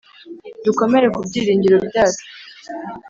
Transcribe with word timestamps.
Dukomere 0.65 1.07
ku 1.13 1.19
byiringiro 1.27 1.77
byacu 1.87 2.23